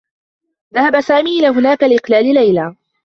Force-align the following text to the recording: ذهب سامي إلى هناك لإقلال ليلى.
ذهب 0.73 1.01
سامي 1.01 1.39
إلى 1.39 1.47
هناك 1.47 1.83
لإقلال 1.83 2.33
ليلى. 2.33 2.75